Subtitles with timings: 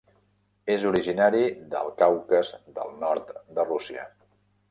[0.75, 1.41] És originari
[1.75, 4.09] del Caucas del Nord de Rússia.